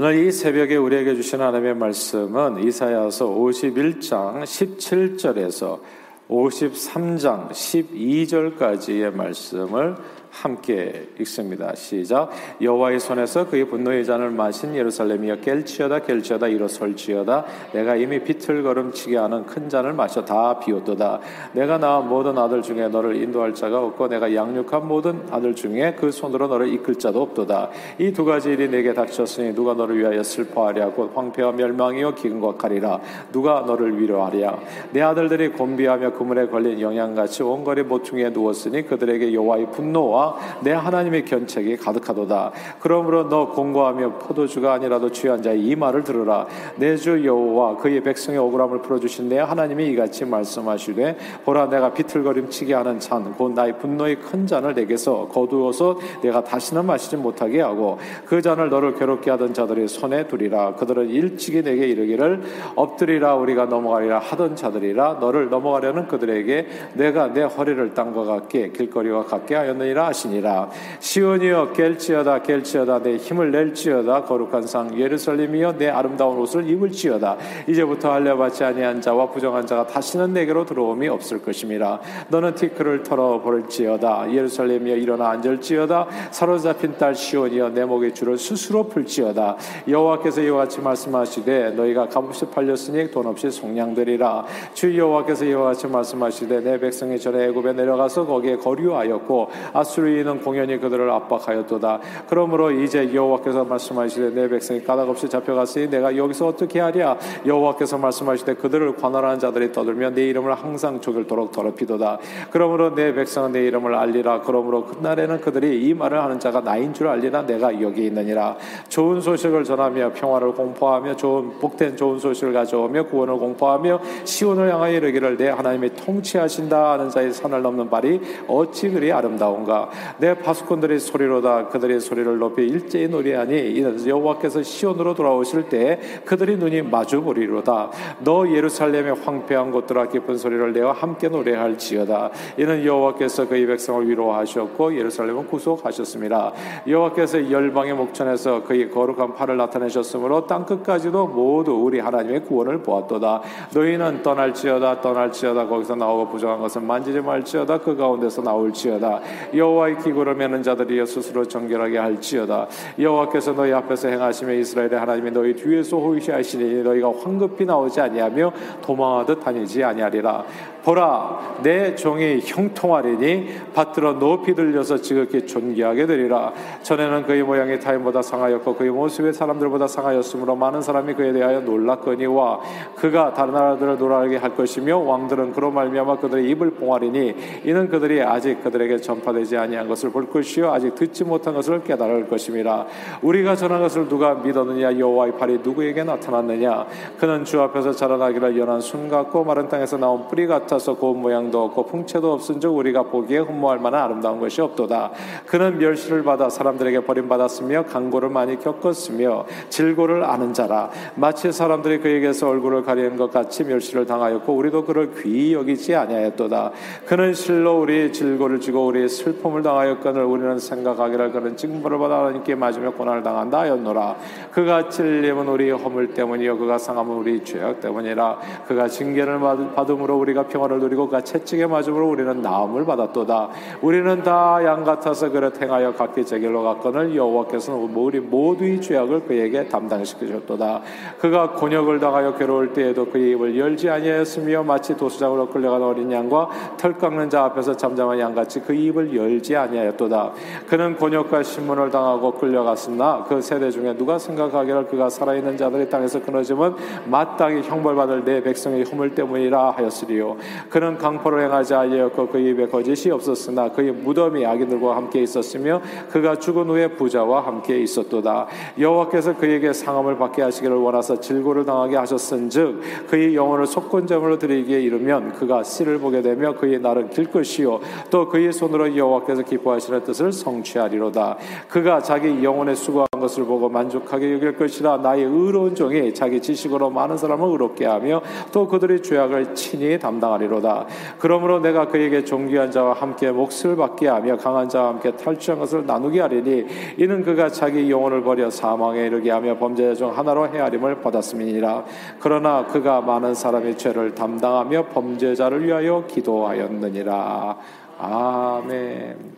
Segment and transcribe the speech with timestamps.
[0.00, 5.80] 오늘 이 새벽에 우리에게 주신 하나님의 말씀은 이사야서 51장 17절에서
[6.28, 9.96] 53장 12절까지의 말씀을
[10.30, 11.74] 함께 읽습니다.
[11.74, 12.30] 시작.
[12.60, 19.70] 여호와의 손에서 그의 분노의 잔을 마신 예루살렘이여 깰지어다 깰지어다 일어설지어다 내가 이미 비틀거름치게 하는 큰
[19.70, 21.20] 잔을 마셔 다 비웠도다.
[21.52, 26.10] 내가 낳은 모든 아들 중에 너를 인도할 자가 없고 내가 양육한 모든 아들 중에 그
[26.12, 27.70] 손으로 너를 이끌 자도 없도다.
[27.98, 33.00] 이 두 가지 일이 내게 닥쳤으니 누가 너를 위하여 슬퍼하랴 곧 황폐와 멸망이요 기근과 칼이라
[33.30, 34.58] 누가 너를 위로하랴
[34.90, 40.17] 내 아들들이 곤비하며 그물에 걸린 영양같이 온거리 모퉁이에 누웠으니 그들에게 여호와의 분노와
[40.60, 42.52] 내 하나님의 견책이 가득하도다.
[42.80, 46.46] 그러므로 너 공고하며 포도주가 아니라도 취한 자의 이 말을 들으라.
[46.76, 52.98] 내 주 여호와 그의 백성의 억울함을 풀어주신 내 하나님이 이같이 말씀하시되 보라 내가 비틀거림치게 하는
[52.98, 58.70] 잔 곧 나의 분노의 큰 잔을 내게서 거두어서 내가 다시는 마시지 못하게 하고 그 잔을
[58.70, 60.74] 너를 괴롭게 하던 자들의 손에 두리라.
[60.74, 62.42] 그들은 일찍이 내게 이르기를
[62.74, 69.54] 엎드리라 우리가 넘어가리라 하던 자들이라 너를 넘어가려는 그들에게 내가 내 허리를 땅과 같게 길거리와 같게
[69.54, 70.70] 하였느니라 하시니라.
[71.00, 74.24] 시온이여 깰지어다 깰지어다 내 힘을 낼지어다.
[74.24, 77.36] 거룩한 상 예루살렘이여 내 아름다운 옷을 입을지어다.
[77.66, 82.00] 이제부터 알려받지 아니한 자와 부정한 자가 다시는 내게로 들어옴이 없을 것임이라.
[82.28, 84.32] 너는 티크를 털어 버릴지어다.
[84.32, 86.06] 예루살렘이여 일어나 앉을지어다.
[86.30, 89.56] 사로잡힌 딸 시온이여 내 목의 줄을 스스로 풀지어다.
[89.88, 94.44] 여호와께서 이와 같이 말씀하시되 너희가 값없이 팔렸으니 돈 없이 속량되리라.
[94.74, 100.40] 주 여호와께서 이와 같이 말씀하시되 내 백성이 전에 애굽에 내려가서 거기에 거류하였고 아수 르 아수리는
[100.40, 102.00] 공연히 그들을 압박하였도다.
[102.28, 107.18] 그러므로 이제 여호와께서 말씀하시되 내 백성이 까닭 없이 잡혀갔으니 내가 여기서 어떻게 하랴?
[107.44, 112.18] 여호와께서 말씀하시되 그들을 관할하는 자들이 떠들며 내 이름을 항상 죽일도록 더럽히도다.
[112.50, 114.42] 그러므로 내 백성은 내 이름을 알리라.
[114.42, 117.42] 그러므로 그날에는 그들이 이 말을 하는 자가 나인 줄 알리라.
[117.42, 118.56] 내가 여기 있느니라.
[118.88, 125.36] 좋은 소식을 전하며 평화를 공포하며 좋은 복된 좋은 소식을 가져오며 구원을 공포하며 시온을 향하여 이르기를
[125.36, 129.87] 내 하나님이 통치하신다 하는 자의 산을 넘는 발이 어찌 그리 아름다운가
[130.18, 131.68] 내 파수꾼들의 소리로다.
[131.68, 137.90] 그들의 소리를 높이 일제히 노래하니 이는 여호와께서 시온으로 돌아오실 때 그들이 눈이 마주 보리로다.
[138.20, 142.30] 너 예루살렘의 황폐한 곳들아 기쁜 소리를 내어 함께 노래할지어다.
[142.58, 146.52] 이는 여호와께서 그의 백성을 위로하셨고 예루살렘을 구속하셨습니다.
[146.86, 153.42] 여호와께서 열방의 목전에서 그의 거룩한 팔을 나타내셨으므로 땅 끝까지도 모두 우리 하나님의 구원을 보았도다.
[153.74, 155.66] 너희는 떠날지어다 떠날지어다.
[155.66, 157.78] 거기서 나오고 부정한 것은 만지지 말지어다.
[157.78, 159.20] 그 가운데서 나올지어다.
[159.54, 162.66] 여호와 여호와의 기구를 매는 자들이 스스로 정결하게 할지어다.
[162.98, 168.52] 여호와께서 너희 앞에서 행하시며 이스라엘의 하나님이 너희 뒤에서 호위하시니 너희가 황급히 나오지 아니하며
[168.82, 170.44] 도망하듯 다니지 아니하리라.
[170.84, 176.52] 보라 내 종이 형통하리니 받들어 높이 들려서 지극히 존귀하게 되리라.
[176.82, 182.60] 전에는 그의 모양이 타인보다 상하였고 그의 모습이 사람들보다 상하였으므로 많은 사람이 그에 대하여 놀랐거니와
[182.96, 187.34] 그가 다른 나라들을 놀라게 할 것이며 왕들은 그로 말미암아 그들의 입을 봉하리니
[187.64, 192.28] 이는 그들이 아직 그들에게 전파되지 아니 한 것을 볼 것이요 아직 듣지 못한 것을 깨달을
[192.28, 192.86] 것임이라
[193.22, 194.98] 우리가 전한 것을 누가 믿었느냐?
[194.98, 196.86] 여호와의 팔이 누구에게 나타났느냐?
[197.18, 201.86] 그는 주 앞에서 자라나기를 연한 순 같고 마른 땅에서 나온 뿌리 같아서 고운 모양도 없고
[201.86, 205.10] 풍채도 없은즉 우리가 보기에 흠모할 만한 아름다운 것이 없도다.
[205.46, 210.90] 그는 멸시를 받아 사람들에게 버림받았으며 강고를 많이 겪었으며 질고를 아는 자라.
[211.14, 216.72] 마치 사람들이 그에게서 얼굴을 가리는 것 같이 멸시를 당하였고 우리도 그를 귀히 여기지 아니하였도다.
[217.06, 222.54] 그는 실로 우리 질고를 지고 우리 슬픔을 고통을 당하였거늘 우리는 생각하기를 그는 징벌을 받아 하나님께
[222.54, 224.16] 맞으며 고난을 당한다 하였노라.
[224.52, 228.38] 그가 찔림은 우리 허물 때문이요 그가 상함은 우리 죄악 때문이라.
[228.66, 229.38] 그가 징계를
[229.74, 233.48] 받음으로 우리가 평화를 누리고 그가 채찍에 맞음으로 우리는 나음을 받았도다.
[233.82, 239.68] 우리는 다 양 같아서 그릇 행하여 각기 제 길로 갔거늘 여호와께서는 우리 모두의 죄악을 그에게
[239.68, 240.80] 담당시키셨도다.
[241.18, 246.98] 그가 곤욕을 당하여 괴로울 때에도 그의 입을 열지 아니하였으며 마치 도수장으로 끌려간 어린 양과 털
[246.98, 250.32] 깎는 자 앞에서 잠잠한 양같이 그 입을 열지 되지 아니하였도다.
[250.68, 256.76] 그는 곤욕과 신문을 당하고 끌려갔으나 그 세대 중에 누가 생각하기를 그가 살아있는 자들의 땅에서 끊어지면
[257.06, 260.36] 마땅히 형벌받을 내 백성의 허물 때문이라 하였으리요.
[260.68, 265.80] 그는 강포를 행하지 아니하였고 그 입에 거짓이 없었으나 그의 무덤이 악인들과 함께 있었으며
[266.10, 268.46] 그가 죽은 후에 부자와 함께 있었도다.
[268.78, 275.62] 여호와께서 그에게 상함을 받게 하시기를 원하사 질고를 당하게 하셨은즉 그의 영혼을 속건제물로 드리기에 이르면 그가
[275.62, 277.80] 씨를 보게 되며 그의 날은 길 것이요
[278.10, 281.36] 또 그의 손으로 여호와 여호와께서 기뻐하시는 뜻을 성취하리로다.
[281.68, 287.18] 그가 자기 영혼의 수고한 것을 보고 만족하게 여길 것이라 나의 의로운 종이 자기 지식으로 많은
[287.18, 288.22] 사람을 의롭게 하며
[288.52, 290.86] 또 그들의 죄악을 친히 담당하리로다.
[291.18, 296.20] 그러므로 내가 그에게 존귀한 자와 함께 몫을 받게 하며 강한 자와 함께 탈취한 것을 나누게
[296.20, 296.66] 하리니
[296.96, 301.84] 이는 그가 자기 영혼을 버려 사망에 이르게 하며 범죄자 중 하나로 헤아림을 받았음이니라.
[302.20, 307.56] 그러나 그가 많은 사람의 죄를 담당하며 범죄자를 위하여 기도하였느니라.
[308.00, 309.36] 아멘.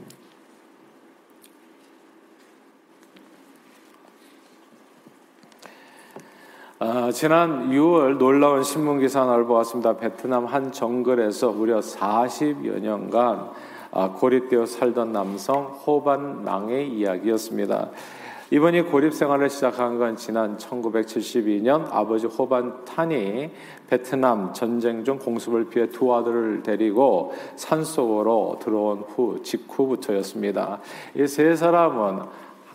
[6.79, 9.97] 아, 지난 6월 놀라운 신문 기사 하나를 보았습니다.
[9.97, 13.51] 베트남 한 정글에서 무려 40여 년간
[13.93, 17.91] 아, 고립되어 살던 남성 호반 낭의 이야기였습니다.
[18.52, 23.49] 이번이 고립 생활을 시작한 건 지난 1972년 아버지 호반 탄이
[23.88, 30.81] 베트남 전쟁 중 공습을 피해 두 아들을 데리고 산속으로 들어온 후 직후부터였습니다.
[31.14, 32.23] 이 세 사람은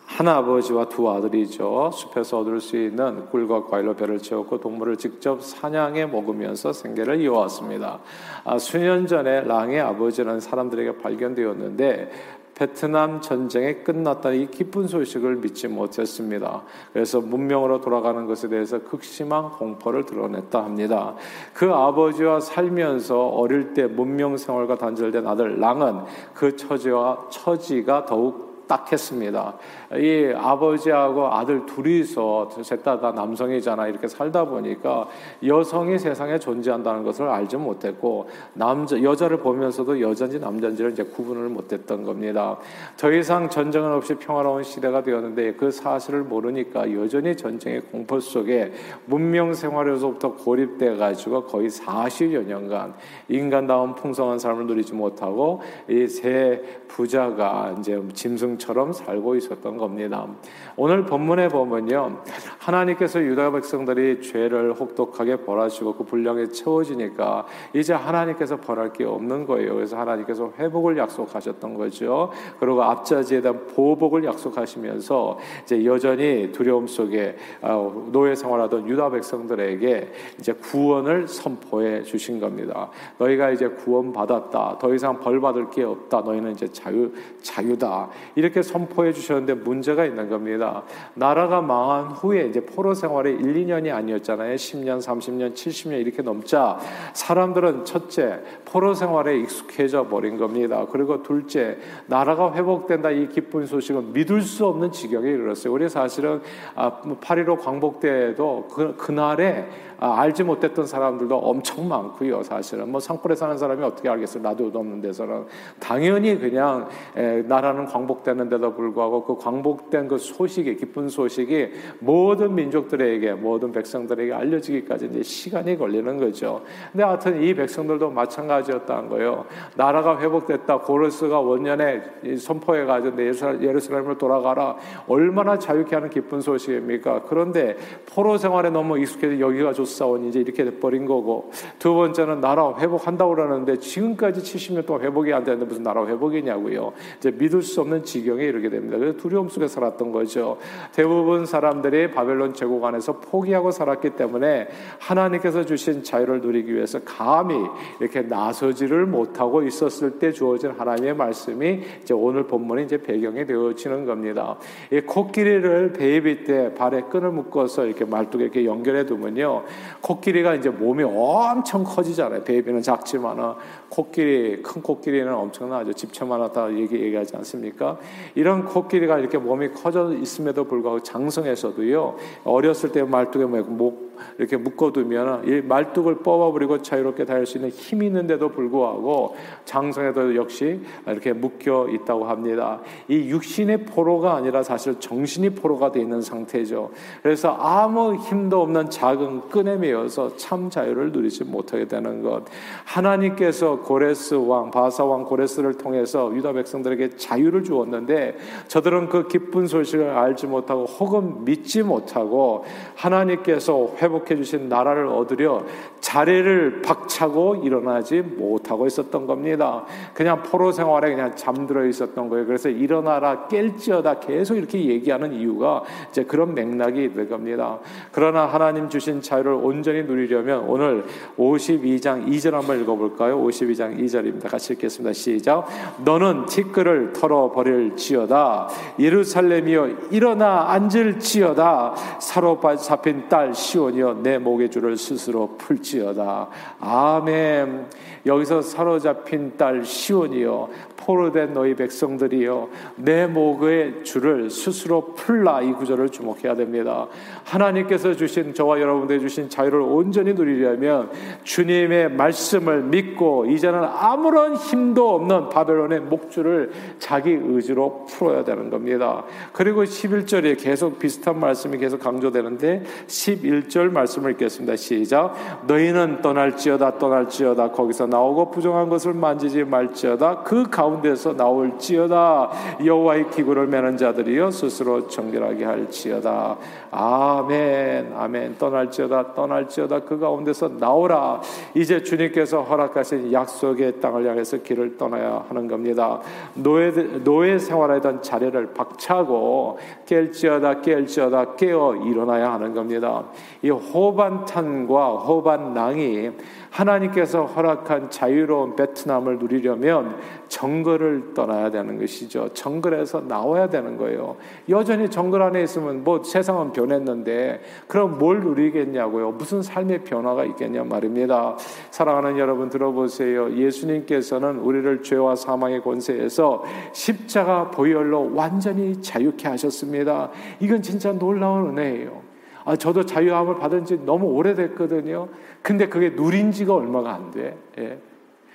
[0.06, 1.92] 한 아버지와 두 아들이죠.
[1.92, 8.00] 숲에서 얻을 수 있는 꿀과 과일로 배를 채웠고 동물을 직접 사냥해 먹으면서 생계를 이어왔습니다.
[8.46, 12.12] 아, 수년 전에 랑의 아버지는 사람들에게 발견되었는데
[12.56, 16.64] 베트남 전쟁이 끝났다는 이 기쁜 소식을 믿지 못했습니다.
[16.94, 21.16] 그래서 문명으로 돌아가는 것에 대해서 극심한 공포를 드러냈다 합니다.
[21.54, 26.04] 그 아버지와 살면서 어릴 때 문명 생활과 단절된 아들 랑은
[26.34, 29.54] 그 처지와 처지가 더욱 딱 했습니다.
[29.94, 35.08] 이 아버지하고 아들 둘이서 셋 다 다 남성이잖아 이렇게 살다 보니까
[35.46, 42.58] 여성이 세상에 존재한다는 것을 알지 못했고 남자 여자를 보면서도 여자인지 남자인지를 이제 구분을 못했던 겁니다.
[42.98, 48.72] 더 이상 전쟁은 없이 평화로운 시대가 되었는데 그 사실을 모르니까 여전히 전쟁의 공포 속에
[49.06, 52.94] 문명 생활에서부터 고립돼 가지고 거의 40여 년간
[53.30, 60.28] 인간다운 풍성한 삶을 누리지 못하고 이 세 부자가 이제 짐승 처럼 살고 있었던 겁니다.
[60.76, 62.24] 오늘 본문에 보면요.
[62.60, 69.76] 하나님께서 유다 백성들이 죄를 혹독하게 벌하시고 그 분량에 채워지니까 이제 하나님께서 벌할 게 없는 거예요.
[69.76, 72.32] 그래서 하나님께서 회복을 약속하셨던 거죠.
[72.60, 80.54] 그리고 앞자지에 대한 보복을 약속하시면서 이제 여전히 두려움 속에 어, 노예 생활하던 유다 백성들에게 이제
[80.54, 82.90] 구원을 선포해 주신 겁니다.
[83.18, 84.78] 너희가 이제 구원 받았다.
[84.80, 86.22] 더 이상 벌 받을 게 없다.
[86.22, 87.12] 너희는 이제 자유
[87.42, 88.10] 자유다.
[88.46, 90.84] 이렇게 선포해 주셨는데 문제가 있는 겁니다.
[91.16, 94.56] 나라가 망한 후에 이제 포로 생활이 1, 2년이 아니었잖아요.
[94.56, 96.78] 10년, 30년, 70년 이렇게 넘자
[97.14, 100.86] 사람들은 첫째 포로 생활에 익숙해져 버린 겁니다.
[100.92, 105.74] 그리고 둘째 나라가 회복된다 이 기쁜 소식은 믿을 수 없는 지경에 이르렀어요.
[105.74, 106.42] 우리 사실은
[106.76, 112.44] 8.15 아, 광복 때에도 그, 그날에 아, 알지 못했던 사람들도 엄청 많고요.
[112.44, 114.44] 사실은 뭐 산골에 사는 사람이 어떻게 알겠어요?
[114.44, 115.46] 나도 없는 데서는
[115.80, 123.34] 당연히 그냥 에, 나라는 광복 되는데도 불구하고 그 광복된 그 소식이 기쁜 소식이 모든 민족들에게
[123.34, 126.62] 모든 백성들에게 알려지기까지 이제 시간이 걸리는 거죠.
[126.92, 129.46] 근데 하여튼 이 백성들도 마찬가지였다는 거예요.
[129.76, 130.80] 나라가 회복됐다.
[130.80, 132.02] 고르스가 원년에
[132.38, 133.24] 선포해 가지고
[133.64, 134.76] 예루살렘을 돌아가라.
[135.08, 137.24] 얼마나 자유케 하는 기쁜 소식입니까?
[137.24, 142.76] 그런데 포로 생활에 너무 익숙해서 여기가 좋 싸운 이제 이렇게 돼버린 거고 두 번째는 나라
[142.76, 146.94] 회복한다고 그러는데 지금까지 70년 동안 회복이 안 되는데 무슨 나라 회복이냐고요.
[147.18, 148.98] 이제 믿을 수 없는 지경 에 이르게 됩니다.
[148.98, 150.58] 그래서 두려움 속에 살았던 거죠.
[150.94, 154.68] 대부분 사람들이 바벨론 제국 안에서 포기하고 살았기 때문에
[155.00, 157.56] 하나님께서 주신 자유를 누리기 위해서 감히
[158.00, 164.58] 이렇게 나서지를 못하고 있었을 때 주어진 하나님의 말씀이 이제 오늘 본문이 이제 배경이 되어지는 겁니다.
[164.92, 169.64] 이 코끼리를 baby 때 발에 끈을 묶어서 이렇게 말뚝에 이렇게 연결해 두면요.
[170.02, 172.44] 코끼리가 이제 몸이 엄청 커지잖아요.
[172.44, 173.54] baby는 작지만은
[173.96, 175.94] 코끼리 큰 코끼리는 엄청나죠.
[175.94, 177.98] 집채만 하다 얘기 얘기하지 않습니까?
[178.36, 182.18] 이런 코끼리가 이렇게 몸이 커져 있음에도 불구하고 장성에서도요.
[182.44, 188.50] 어렸을 때 말뚝에 목 이렇게 묶어두면 이 말뚝을 뽑아버리고 자유롭게 다닐 수 있는 힘이 있는데도
[188.50, 192.80] 불구하고 장성에도 역시 이렇게 묶여 있다고 합니다.
[193.08, 196.92] 이 육신의 포로가 아니라 사실 정신이 포로가 되어 있는 상태죠.
[197.22, 202.46] 그래서 아무 힘도 없는 작은 끈에 매여서 참 자유를 누리지 못하게 되는 것.
[202.86, 210.10] 하나님께서 고레스 왕, 바사 왕 고레스를 통해서 유다 백성들에게 자유를 주었는데 저들은 그 기쁜 소식을
[210.10, 215.64] 알지 못하고 혹은 믿지 못하고 하나님께서 회 복해 주신 나라를 얻으려
[216.06, 219.86] 자리를 박차고 일어나지 못하고 있었던 겁니다.
[220.14, 222.46] 그냥 포로 생활에 그냥 잠들어 있었던 거예요.
[222.46, 225.82] 그래서 일어나라 깰지어다 계속 이렇게 얘기하는 이유가
[226.12, 227.80] 이제 그런 맥락이 있는 겁니다.
[228.12, 231.06] 그러나 하나님 주신 자유를 온전히 누리려면 오늘
[231.38, 233.42] 52장 2절 한번 읽어볼까요?
[233.42, 234.48] 52장 2절입니다.
[234.48, 235.12] 같이 읽겠습니다.
[235.12, 235.68] 시작.
[236.04, 238.70] 너는 티끌을 털어버릴지어다.
[239.00, 241.96] 예루살렘이여 일어나 앉을지어다.
[242.20, 246.50] 사로잡힌 딸 시온이여 내 목의 줄을 스스로 풀지 어다.
[246.80, 247.88] 아멘.
[248.26, 256.56] 여기서 사로잡힌 딸 시온이여 포로된 너희 백성들이여 내 목의 줄을 스스로 풀라 이 구절을 주목해야
[256.56, 257.08] 됩니다.
[257.44, 261.12] 하나님께서 주신 저와 여러분들 주신 자유를 온전히 누리려면
[261.44, 269.24] 주님의 말씀을 믿고 이제는 아무런 힘도 없는 바벨론의 목줄을 자기 의지로 풀어야 되는 겁니다.
[269.54, 274.76] 그리고 11절에 계속 비슷한 말씀이 계속 강조되는데 11절 말씀을 읽겠습니다.
[274.76, 275.66] 시작.
[275.68, 277.72] 너희 는 떠날지어다 떠날지어다.
[277.72, 280.44] 거기서 나오고 부정한 것을 만지지 말지어다.
[280.44, 282.50] 그 가운데서 나올지어다.
[282.84, 286.58] 여호와의 기구를 매는 자들이여 스스로 정결하게 할지어다.
[286.92, 288.58] 아멘 아멘.
[288.58, 290.00] 떠날지어다 떠날지어다.
[290.02, 291.42] 그 가운데서 나오라.
[291.74, 296.20] 이제 주님께서 허락하신 약속의 땅을 향해서 길을 떠나야 하는 겁니다.
[296.56, 296.92] 노예
[297.24, 303.24] 노예 생활하던 자리를 박차고 깰지어다 깰지어다 깨어 일어나야 하는 겁니다.
[303.62, 306.32] 이 호반탄과 호반 낭이
[306.72, 310.18] 하나님께서 허락한 자유로운 베트남을 누리려면
[310.48, 312.50] 정글을 떠나야 되는 것이죠.
[312.54, 314.38] 정글에서 나와야 되는 거예요.
[314.70, 319.32] 여전히 정글 안에 있으면 뭐 세상은 변했는데 그럼 뭘 누리겠냐고요.
[319.32, 321.56] 무슨 삶의 변화가 있겠냐 말입니다.
[321.92, 323.56] 사랑하는 여러분 들어보세요.
[323.56, 326.64] 예수님께서는 우리를 죄와 사망의 권세에서
[326.94, 330.32] 십자가 보혈로 완전히 자유케 하셨습니다.
[330.60, 332.25] 이건 진짜 놀라운 은혜예요.
[332.66, 335.30] 아, 저도 자유함을 받은 지 너무 오래됐거든요.
[335.62, 337.58] 근데 그게 누린 지가 얼마가 안 돼.
[337.78, 338.00] 예.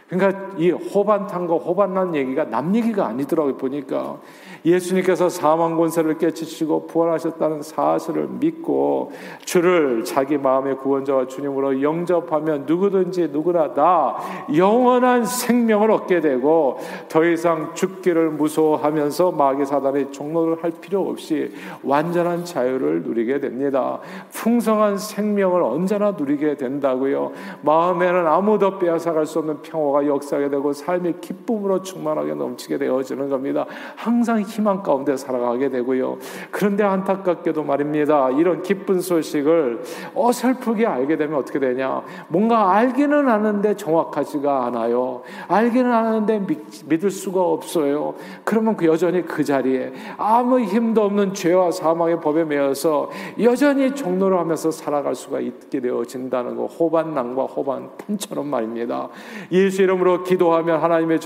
[0.09, 3.57] 그러니까 이 호반탄과 호반난 얘기가 남 얘기가 아니더라고요.
[3.57, 4.21] 보니까
[4.64, 9.12] 예수님께서 사망 권세를 깨치시고 부활하셨다는 사실을 믿고
[9.45, 14.17] 주를 자기 마음의 구원자와 주님으로 영접하면 누구든지 누구나 다
[14.55, 21.52] 영원한 생명을 얻게 되고 더 이상 죽기를 무서워하면서 마귀 사단의 종로를 할 필요 없이
[21.83, 23.99] 완전한 자유를 누리게 됩니다.
[24.31, 27.33] 풍성한 생명을 언제나 누리게 된다고요.
[27.62, 33.67] 마음에는 아무도 빼앗아갈 수 없는 평화가 역사하게 되고 삶의 기쁨으로 충만하게 넘치게 되어지는 겁니다.
[33.97, 36.19] 항상 희망 가운데 살아가게 되고요.
[36.50, 38.30] 그런데 안타깝게도 말입니다.
[38.30, 39.83] 이런 기쁜 소식을
[40.14, 42.02] 어설프게 알게 되면 어떻게 되냐?
[42.28, 45.23] 뭔가 알기는 아는데 정확하지가 않아요.
[45.49, 46.40] 알기는 아는데
[46.87, 48.14] 믿, 을 수가 없어요.
[48.45, 53.11] 그러면 그 여전히 그 자리에 아무 힘도 없는 죄와 사망의 법에 매여서
[53.42, 59.09] 여전히 종로를 하면서 살아갈 수가 있게 되어진다는 거 호반낭과 호반탄처럼 말입니다.
[59.52, 61.21] 예수 이름으로 기도하면 하나님의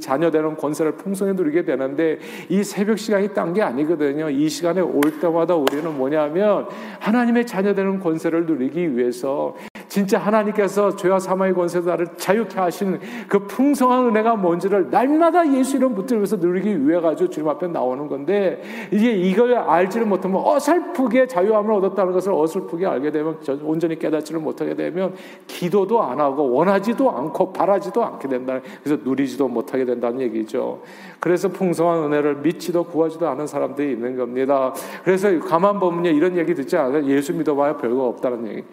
[0.00, 2.07] 자녀되는 권세를 풍성히 누리게 되는데
[2.48, 4.28] 이 새벽 시간이 딴 게 아니거든요.
[4.30, 6.66] 이 시간에 올 때마다 우리는 뭐냐면
[7.00, 9.56] 하나님의 자녀되는 권세를 누리기 위해서
[9.88, 15.94] 진짜 하나님께서 죄와 사망의 권세도 나를 자유케 하시는 그 풍성한 은혜가 뭔지를 날마다 예수 이름
[15.94, 22.12] 붙들면서 누리기 위해 가지고 주님 앞에 나오는 건데 이게 이걸 알지를 못하면 어설프게 자유함을 얻었다는
[22.12, 25.14] 것을 어설프게 알게 되면 온전히 깨닫지를 못하게 되면
[25.46, 28.60] 기도도 안 하고 원하지도 않고 바라지도 않게 된다.
[28.82, 30.82] 그래서 누리지도 못하게 된다는 얘기죠.
[31.20, 34.74] 그래서 풍성한 은혜를 믿지도 구하지도 않은 사람들이 있는 겁니다.
[35.02, 37.04] 그래서 가만 보면 이런 얘기 듣지 않아요.
[37.06, 38.64] 예수 믿어봐야 별거 없다는 얘기.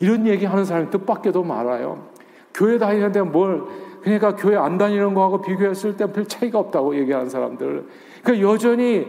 [0.00, 2.06] 이런 얘기 하는 사람이 뜻밖에도 많아요.
[2.54, 3.64] 교회 다니는데 뭘,
[4.02, 7.86] 그러니까 교회 안 다니는 거하고 비교했을 때 별 차이가 없다고 얘기하는 사람들.
[8.22, 9.06] 그러니까 여전히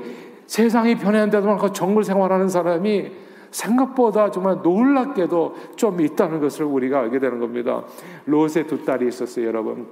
[0.47, 3.11] 세상이 변했는데도 불구하고 정글 생활하는 사람이
[3.51, 7.83] 생각보다 정말 놀랍게도 좀 있다는 것을 우리가 알게 되는 겁니다.
[8.25, 9.87] 롯의 두 딸이 있었어요, 여러분.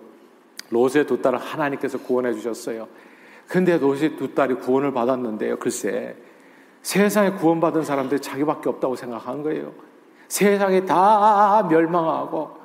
[0.70, 2.88] 롯의 두 딸을 하나님께서 구원해 주셨어요.
[3.48, 6.16] 근데 롯의 두 딸이 구원을 받았는데요, 글쎄.
[6.82, 9.72] 세상에 구원받은 사람들이 자기밖에 없다고 생각한 거예요.
[10.28, 12.58] 세상이 다 멸망하고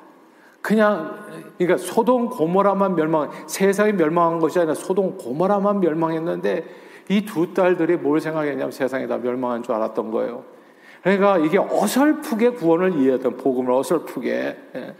[0.61, 1.23] 그냥
[1.57, 6.65] 그러니까 소동 고모라만 멸망 세상이 멸망한 것이 아니라 소동 고모라만 멸망했는데
[7.09, 10.43] 이 두 딸들이 뭘 생각했냐면 세상이 다 멸망한 줄 알았던 거예요.
[11.01, 14.57] 그러니까 이게 어설프게 구원을 이해했던 복음을 어설프게.
[14.75, 14.95] 예.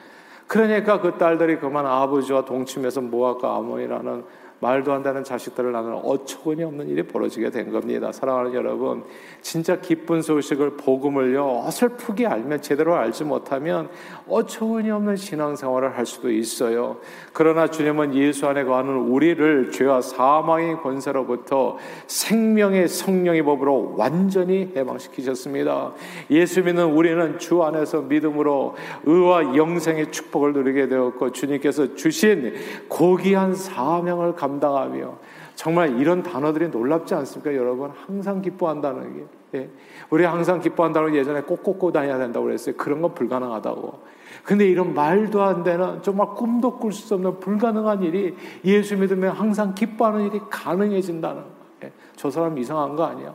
[0.48, 4.26] 그러니까 그 딸들이 그만 아버지와 동침해서 모압과 아몬이라는
[4.64, 8.14] 말도 안 되는 자식들을 낳는 어처구니 없는 일이 벌어지게 된 겁니다.
[8.14, 9.04] 사랑하는 여러분,
[9.42, 13.90] 진짜 기쁜 소식을 복음을요 어설프게 알면 제대로 알지 못하면
[14.30, 16.98] 어처구니 없는 신앙생활을 할 수도 있어요.
[17.34, 21.78] 그러나 주님은 예수 안에 거하는 우리를 죄와 사망의 권세로부터
[22.08, 25.92] 생명의 성령의 법으로 완전히 해방시키셨습니다.
[26.32, 32.54] 예수 믿는 우리는 주 안에서 믿음으로 의와 영생의 축복을 누리게 되었고 주님께서 주신
[32.88, 35.18] 고귀한 사명을 감 당하며
[35.56, 37.92] 정말 이런 단어들이 놀랍지 않습니까, 여러분?
[38.06, 39.26] 항상 기뻐한다는 게.
[39.56, 39.70] 예.
[40.10, 42.76] 우리 항상 기뻐한다고 예전에 꼭 꽂고 다녀야 된다고 그랬어요.
[42.76, 44.00] 그런 건 불가능하다고.
[44.44, 49.76] 근데 이런 말도 안 되는 정말 꿈도 꿀 수 없는 불가능한 일이 예수 믿으면 항상
[49.76, 51.44] 기뻐하는 일이 가능해진다는
[51.84, 51.92] 예.
[52.16, 53.34] 저 사람 이상한 거 아니야?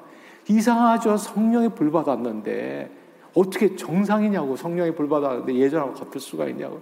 [0.49, 1.17] 이상하죠.
[1.17, 2.98] 성령이 불 받았는데
[3.39, 6.81] 어떻게 정상이냐고 성령이 불받았는데 예전하고 같을 수가 있냐고.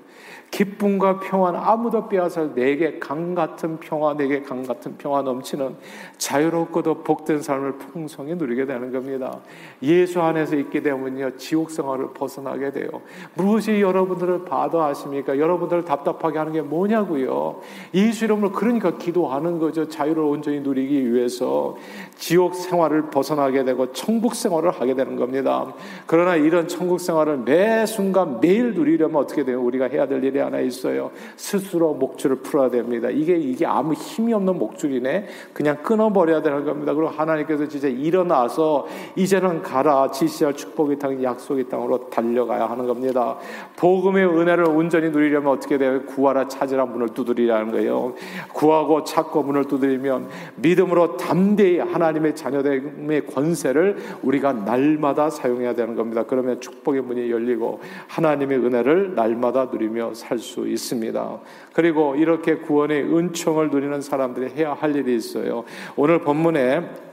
[0.51, 5.77] 기쁨과 평화는 아무도 빼앗을 내게 강 같은 평화, 내게 강 같은 평화 넘치는
[6.17, 9.41] 자유롭고도 복된 삶을 풍성히 누리게 되는 겁니다.
[9.83, 12.89] 예수 안에서 있게 되면요, 지옥 생활을 벗어나게 돼요.
[13.35, 15.39] 무엇이 여러분들을 바다하십니까?
[15.39, 17.61] 여러분들을 답답하게 하는 게 뭐냐고요?
[17.93, 19.89] 예수 이름으로 그러니까 기도하는 거죠.
[19.89, 21.77] 자유를 온전히 누리기 위해서
[22.17, 25.75] 지옥 생활을 벗어나게 되고 천국 생활을 하게 되는 겁니다.
[26.07, 29.61] 그러나 이런 천국 생활을 매 순간 매일 누리려면 어떻게 돼요?
[29.63, 31.11] 우리가 해야 될 일이 하나 있어요.
[31.37, 33.09] 스스로 목줄을 풀어야 됩니다.
[33.11, 35.27] 이게 이게 아무 힘이 없는 목줄이네.
[35.53, 36.95] 그냥 끊어버려야 되는 겁니다.
[36.95, 38.87] 그리고 하나님께서 진짜 일어나서
[39.17, 43.39] 이제는 가라 지시할 축복의 땅, 약속의 땅으로 달려가야 하는 겁니다.
[43.77, 46.03] 복음의 은혜를 온전히 누리려면 어떻게 돼요?
[46.05, 48.15] 구하라 찾으라 문을 두드리라는 거예요.
[48.53, 56.23] 구하고 찾고 문을 두드리면 믿음으로 담대히 하나님의 자녀됨의 권세를 우리가 날마다 사용해야 되는 겁니다.
[56.27, 61.39] 그러면 축복의 문이 열리고 하나님의 은혜를 날마다 누리며 살 수 있습니다.
[61.73, 65.65] 그리고 이렇게 구원의 은총을 누리는 사람들이 해야 할 일이 있어요.
[65.97, 67.06] 오늘 본문에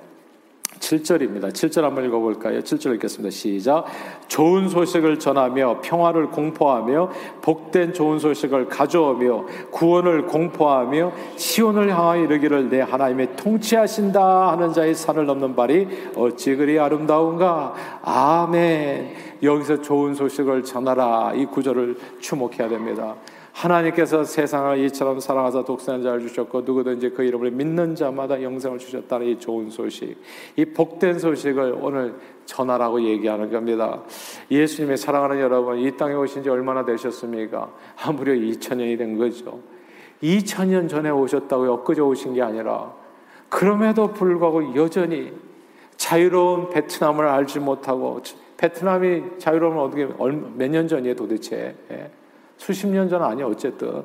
[0.79, 1.51] 7절입니다.
[1.51, 2.59] 7절 한번 읽어볼까요?
[2.61, 3.29] 7절 읽겠습니다.
[3.31, 3.85] 시작.
[4.27, 7.11] 좋은 소식을 전하며 평화를 공포하며
[7.41, 15.25] 복된 좋은 소식을 가져오며 구원을 공포하며 시온을 향하여 이르기를 내 하나님의 통치하신다 하는 자의 산을
[15.25, 17.73] 넘는 발이 어찌 그리 아름다운가.
[18.01, 19.33] 아멘.
[19.43, 23.15] 여기서 좋은 소식을 전하라 이 구절을 주목해야 됩니다.
[23.53, 29.39] 하나님께서 세상을 이처럼 사랑하사 독생한 자를 주셨고 누구든지 그 이름을 믿는 자마다 영생을 주셨다는 이
[29.39, 30.17] 좋은 소식,
[30.55, 34.01] 이 복된 소식을 오늘 전하라고 얘기하는 겁니다.
[34.49, 37.71] 예수님의 사랑하는 여러분, 이 땅에 오신 지 얼마나 되셨습니까?
[38.03, 39.59] 아, 무려 2000년이 된 거죠.
[40.21, 42.93] 2000년 전에 오셨다고 엊그제 오신 게 아니라
[43.49, 45.31] 그럼에도 불구하고 여전히
[45.95, 48.21] 자유로운 베트남을 알지 못하고
[48.57, 52.09] 베트남이 자유로움을 어떻게 몇 년 전이에요 도대체 예.
[52.63, 54.03] 수십 년 전 아니야 어쨌든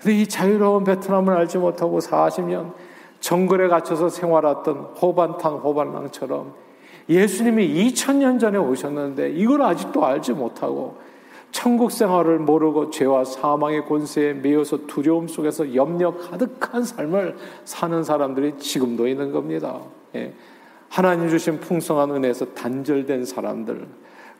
[0.00, 2.72] 근데 이 자유로운 베트남을 알지 못하고 40년
[3.20, 6.54] 정글에 갇혀서 생활했던 호반탄 호반랑처럼
[7.08, 10.96] 예수님이 2000년 전에 오셨는데 이걸 아직도 알지 못하고
[11.52, 19.06] 천국 생활을 모르고 죄와 사망의 권세에 매여서 두려움 속에서 염려 가득한 삶을 사는 사람들이 지금도
[19.06, 19.80] 있는 겁니다.
[20.14, 20.32] 예.
[20.88, 23.86] 하나님 주신 풍성한 은혜에서 단절된 사람들.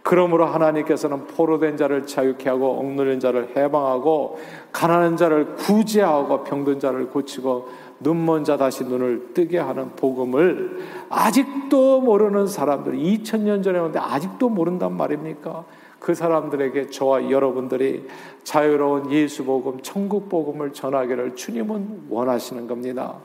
[0.07, 4.39] 그러므로 하나님께서는 포로된 자를 자유케 하고 억누른 자를 해방하고
[4.71, 12.47] 가난한 자를 구제하고 병든 자를 고치고 눈먼 자 다시 눈을 뜨게 하는 복음을 아직도 모르는
[12.47, 15.65] 사람들 2000년 전에 오는데 아직도 모른단 말입니까?
[15.99, 18.07] 그 사람들에게 저와 여러분들이
[18.45, 23.17] 자유로운 예수 복음, 천국 복음을 전하기를 주님은 원하시는 겁니다.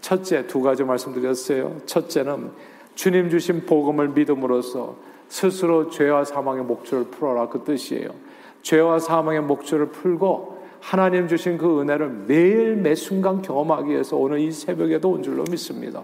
[0.00, 1.76] 첫째 두 가지 말씀드렸어요.
[1.86, 2.50] 첫째는
[2.96, 8.08] 주님 주신 복음을 믿음으로써 스스로 죄와 사망의 목줄을 풀어라 그 뜻이에요.
[8.62, 14.52] 죄와 사망의 목줄을 풀고 하나님 주신 그 은혜를 매일 매 순간 경험하기 위해서 오늘 이
[14.52, 16.02] 새벽에도 온 줄로 믿습니다.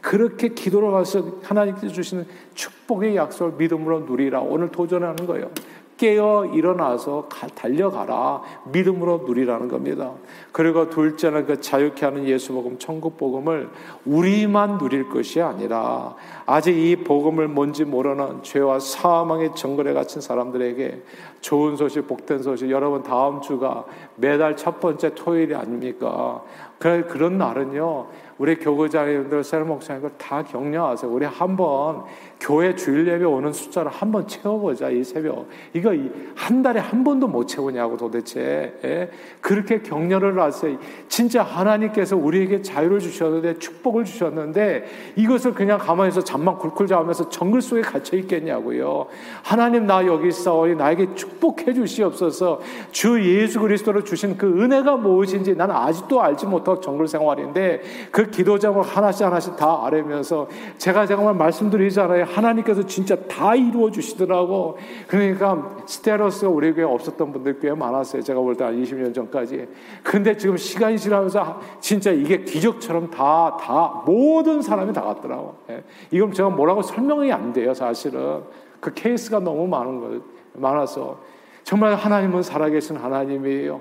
[0.00, 4.40] 그렇게 기도를 해서 하나님께서 주시는 축복의 약속을 믿음으로 누리라.
[4.40, 5.50] 오늘 도전하는 거예요.
[5.96, 8.42] 깨어 일어나서 달려가라.
[8.72, 10.12] 믿음으로 누리라는 겁니다.
[10.52, 13.68] 그리고 둘째는 그 자유케 하는 예수 복음, 천국 복음을
[14.04, 16.14] 우리만 누릴 것이 아니라
[16.46, 21.02] 아직 이 복음을 뭔지 모르는 죄와 사망의 정글에 갇힌 사람들에게
[21.40, 22.70] 좋은 소식, 복된 소식.
[22.70, 23.84] 여러분 다음 주가
[24.16, 26.42] 매달 첫 번째 토요일이 아닙니까?
[26.78, 28.06] 그런 날은요.
[28.36, 31.10] 우리 교구장님들, 세르 목사님들 다 격려하세요.
[31.10, 32.02] 우리 한번
[32.40, 35.46] 교회 주일 예배 오는 숫자를 한번 채워보자 이 새벽.
[35.72, 35.94] 이거
[36.34, 38.76] 한 달에 한 번도 못 채우냐고 도대체.
[38.84, 39.10] 예?
[39.40, 40.76] 그렇게 격려를 하세요.
[41.08, 47.62] 진짜 하나님께서 우리에게 자유를 주셨는데 축복을 주셨는데 이것을 그냥 가만히 서 잠만 굴굴 자면서 정글
[47.62, 49.06] 속에 갇혀 있겠냐고요.
[49.42, 52.60] 하나님 나 여기 있사오니 나에게 축복해 주시옵소서.
[52.90, 58.58] 주 예수 그리스도로 주신 그 은혜가 무엇인지 나는 아직도 알지 못하고 정글 생활인데 그 기도
[58.58, 62.24] 제목을 하나씩 하나씩 다 알으면서 제가 정말 말씀드리잖아요.
[62.24, 64.78] 하나님께서 진짜 다 이루어 주시더라고.
[65.08, 68.22] 그러니까 스테로스가 우리 교회 없었던 분들 꽤 많았어요.
[68.22, 69.66] 제가 볼 때 한 20년 전까지.
[70.02, 75.54] 근데 지금 시간이 지나면서 진짜 이게 기적처럼 다, 다, 모든 사람이 다 갔더라고.
[75.70, 75.82] 예.
[76.10, 78.42] 이건 제가 뭐라고 설명이 안 돼요, 사실은.
[78.80, 80.20] 그 케이스가 너무 많은 거,
[80.54, 81.18] 많아서.
[81.64, 83.80] 정말 하나님은 살아계신 하나님이에요.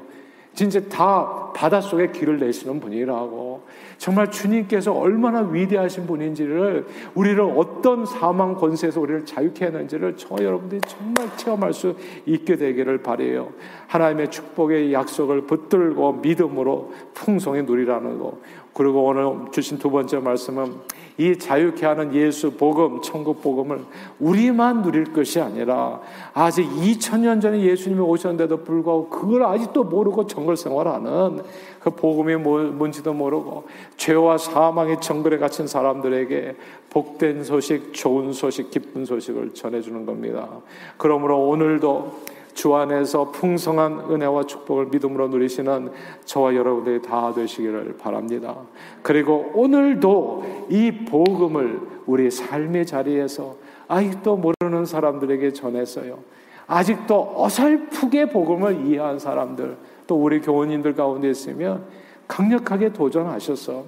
[0.53, 3.63] 진짜 다 바닷속에 길을 내시는 분이라고.
[3.97, 11.35] 정말 주님께서 얼마나 위대하신 분인지를 우리를 어떤 사망 권세에서 우리를 자유케 하는지를 저 여러분들이 정말
[11.37, 13.49] 체험할 수 있게 되기를 바래요.
[13.87, 18.37] 하나님의 축복의 약속을 붙들고 믿음으로 풍성히 누리라는 거.
[18.73, 20.73] 그리고 오늘 주신 두 번째 말씀은
[21.17, 23.81] 이 자유케 하는 예수 복음, 천국 복음을
[24.19, 26.01] 우리만 누릴 것이 아니라
[26.33, 31.43] 아직 2000년 전에 예수님이 오셨는데도 불구하고 그걸 아직도 모르고 정글 생활하는
[31.81, 33.65] 그 복음이 뭐, 뭔지도 모르고
[33.97, 36.55] 죄와 사망의 정글에 갇힌 사람들에게
[36.89, 40.49] 복된 소식, 좋은 소식, 기쁜 소식을 전해주는 겁니다.
[40.97, 45.91] 그러므로 오늘도 주 안에서 풍성한 은혜와 축복을 믿음으로 누리시는
[46.25, 48.55] 저와 여러분들이 다 되시기를 바랍니다.
[49.01, 53.55] 그리고 오늘도 이 복음을 우리 삶의 자리에서
[53.87, 56.19] 아직도 모르는 사람들에게 전해서요.
[56.67, 59.75] 아직도 어설프게 복음을 이해한 사람들,
[60.07, 61.85] 또 우리 교원님들 가운데 있으면
[62.27, 63.85] 강력하게 도전하셔서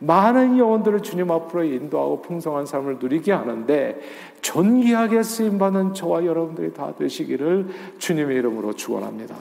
[0.00, 4.00] 많은 영혼들을 주님 앞으로 인도하고 풍성한 삶을 누리게 하는데
[4.40, 7.66] 존귀하게 쓰임받는 저와 여러분들이 다 되시기를
[7.98, 9.36] 주님의 이름으로 축원합니다.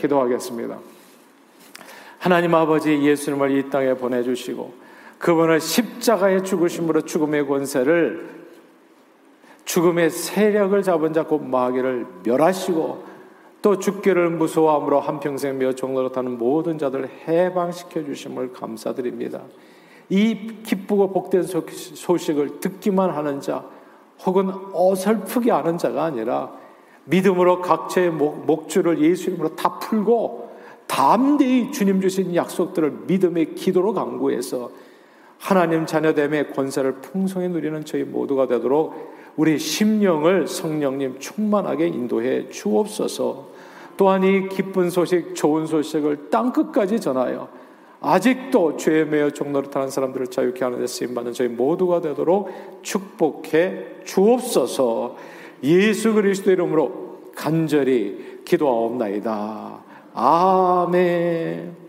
[0.00, 0.78] 기도하겠습니다.
[2.18, 4.72] 하나님 아버지 예수님을 이 땅에 보내주시고
[5.18, 8.42] 그분을 십자가의 죽으심으로 죽음의 권세를
[9.64, 13.11] 죽음의 세력을 잡은 자고 마귀를 멸하시고
[13.62, 19.42] 또 죽기를 무서워함으로 한평생 며 종로로 타는 모든 자들을 해방시켜 주심을 감사드립니다.
[20.08, 23.64] 이 기쁘고 복된 소식을 듣기만 하는 자,
[24.26, 26.52] 혹은 어설프게 아는 자가 아니라
[27.04, 30.50] 믿음으로 각자의 목, 줄을 예수 이름으로 다 풀고
[30.86, 34.70] 담대히 주님 주신 약속들을 믿음의 기도로 강구해서
[35.38, 38.94] 하나님 자녀됨의 권세를 풍성히 누리는 저희 모두가 되도록
[39.36, 43.52] 우리 심령을 성령님 충만하게 인도해 주옵소서.
[43.96, 47.48] 또한 이 기쁜 소식, 좋은 소식을 땅 끝까지 전하여
[48.00, 52.50] 아직도 죄에 매여 종노릇하는 사람들을 자유케 하는 데 쓰임받는 저희 모두가 되도록
[52.82, 55.16] 축복해 주옵소서
[55.62, 59.78] 예수 그리스도 이름으로 간절히 기도하옵나이다.
[60.14, 61.81] 아멘.